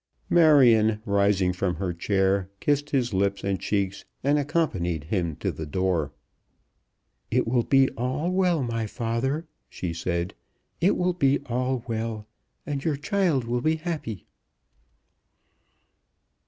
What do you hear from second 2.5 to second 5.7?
kissed his lips and cheeks, and accompanied him to the